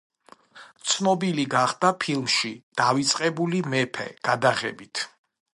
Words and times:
ცნობილი 0.93 1.45
გახდა 1.51 1.91
ფილმში 2.05 2.53
„დავიწყებული 2.83 3.63
მეფე“ 3.75 4.11
გადაღებით. 4.31 5.09